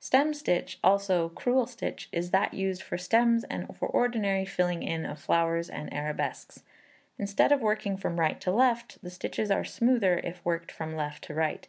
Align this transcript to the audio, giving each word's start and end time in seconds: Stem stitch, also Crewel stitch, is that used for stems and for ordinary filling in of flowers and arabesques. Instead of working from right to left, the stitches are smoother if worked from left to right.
Stem 0.00 0.34
stitch, 0.34 0.78
also 0.84 1.30
Crewel 1.30 1.64
stitch, 1.66 2.10
is 2.12 2.30
that 2.30 2.52
used 2.52 2.82
for 2.82 2.98
stems 2.98 3.42
and 3.44 3.74
for 3.74 3.88
ordinary 3.88 4.44
filling 4.44 4.82
in 4.82 5.06
of 5.06 5.18
flowers 5.18 5.70
and 5.70 5.90
arabesques. 5.94 6.62
Instead 7.18 7.52
of 7.52 7.62
working 7.62 7.96
from 7.96 8.20
right 8.20 8.38
to 8.42 8.50
left, 8.52 9.00
the 9.02 9.08
stitches 9.10 9.50
are 9.50 9.64
smoother 9.64 10.18
if 10.22 10.44
worked 10.44 10.70
from 10.70 10.94
left 10.94 11.24
to 11.24 11.32
right. 11.32 11.68